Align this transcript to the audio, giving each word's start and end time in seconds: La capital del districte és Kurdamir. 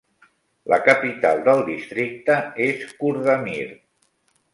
La 0.71 0.77
capital 0.85 1.41
del 1.47 1.61
districte 1.67 2.37
és 2.69 2.81
Kurdamir. 3.03 3.61